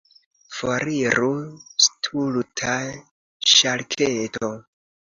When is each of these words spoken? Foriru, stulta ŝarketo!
Foriru, 0.59 1.27
stulta 1.87 2.75
ŝarketo! 3.55 4.55